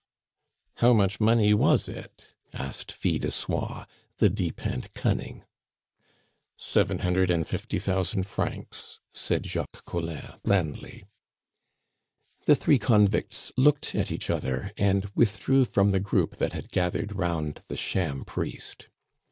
[0.77, 3.85] "How much money was it?" asked Fil de Soie,
[4.17, 5.43] the deep and cunning.
[6.57, 11.05] "Seven hundred and fifty thousand francs," said Jacques Collin blandly.
[12.47, 17.15] The three convicts looked at each other and withdrew from the group that had gathered
[17.15, 18.87] round the sham priest.